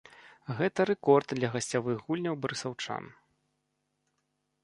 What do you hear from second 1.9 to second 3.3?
гульняў барысаўчан.